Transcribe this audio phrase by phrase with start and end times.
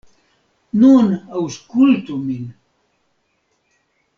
[0.83, 2.49] Nun aŭskultu min.